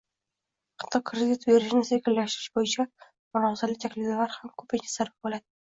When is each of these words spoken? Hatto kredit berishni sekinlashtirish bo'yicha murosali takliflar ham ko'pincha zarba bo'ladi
Hatto 0.83 1.01
kredit 1.09 1.45
berishni 1.49 1.83
sekinlashtirish 1.91 2.49
bo'yicha 2.57 2.87
murosali 3.03 3.81
takliflar 3.87 4.37
ham 4.41 4.55
ko'pincha 4.61 4.95
zarba 4.99 5.19
bo'ladi 5.31 5.51